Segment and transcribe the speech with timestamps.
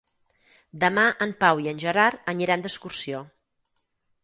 [0.83, 3.23] Demà en Pau i en Gerard aniran d'excursió.